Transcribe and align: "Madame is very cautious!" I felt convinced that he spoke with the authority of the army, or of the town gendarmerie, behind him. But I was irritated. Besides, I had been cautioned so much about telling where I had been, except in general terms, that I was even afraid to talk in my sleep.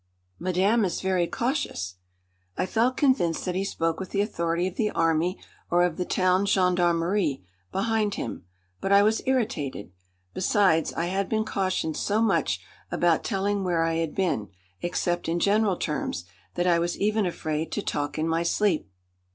"Madame 0.39 0.83
is 0.83 0.99
very 0.99 1.27
cautious!" 1.27 1.97
I 2.57 2.65
felt 2.65 2.97
convinced 2.97 3.45
that 3.45 3.53
he 3.53 3.63
spoke 3.63 3.99
with 3.99 4.09
the 4.09 4.21
authority 4.21 4.65
of 4.65 4.73
the 4.75 4.89
army, 4.89 5.37
or 5.69 5.83
of 5.83 5.97
the 5.97 6.05
town 6.05 6.47
gendarmerie, 6.47 7.43
behind 7.71 8.15
him. 8.15 8.45
But 8.79 8.91
I 8.91 9.03
was 9.03 9.21
irritated. 9.27 9.91
Besides, 10.33 10.91
I 10.95 11.05
had 11.05 11.29
been 11.29 11.45
cautioned 11.45 11.97
so 11.97 12.19
much 12.19 12.59
about 12.89 13.23
telling 13.23 13.63
where 13.63 13.83
I 13.83 13.97
had 13.97 14.15
been, 14.15 14.49
except 14.81 15.29
in 15.29 15.39
general 15.39 15.77
terms, 15.77 16.25
that 16.55 16.65
I 16.65 16.79
was 16.79 16.97
even 16.97 17.27
afraid 17.27 17.71
to 17.73 17.83
talk 17.83 18.17
in 18.17 18.27
my 18.27 18.41
sleep. 18.41 18.89